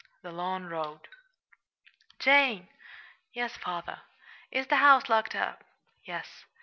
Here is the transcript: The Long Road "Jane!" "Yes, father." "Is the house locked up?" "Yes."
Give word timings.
The 0.23 0.31
Long 0.31 0.63
Road 0.65 1.01
"Jane!" 2.17 2.69
"Yes, 3.33 3.55
father." 3.55 4.01
"Is 4.51 4.65
the 4.65 4.77
house 4.77 5.09
locked 5.09 5.35
up?" 5.35 5.63
"Yes." 6.05 6.45